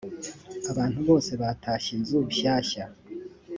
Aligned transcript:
abantu 0.71 0.99
bose 1.07 1.31
batashye 1.41 1.89
i 1.93 1.95
inzu 1.97 2.17
nshyashya. 2.27 2.83